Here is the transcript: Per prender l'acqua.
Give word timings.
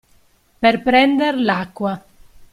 Per 0.65 0.71
prender 0.87 1.31
l'acqua. 1.51 1.95